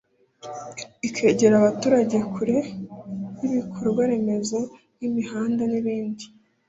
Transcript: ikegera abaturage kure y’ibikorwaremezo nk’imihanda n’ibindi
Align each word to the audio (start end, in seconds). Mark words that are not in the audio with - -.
ikegera 1.07 1.53
abaturage 1.61 2.17
kure 2.33 2.57
y’ibikorwaremezo 3.39 4.57
nk’imihanda 4.95 5.63
n’ibindi 5.71 6.25